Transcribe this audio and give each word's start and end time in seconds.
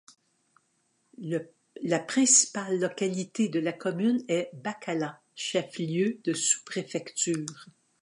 La 1.83 1.99
principale 1.99 2.79
localité 2.79 3.49
de 3.49 3.59
la 3.59 3.71
commune 3.71 4.23
est 4.29 4.49
Bakala, 4.55 5.21
chef-lieu 5.35 6.17
de 6.23 6.33
sous-préfecture. 6.33 7.67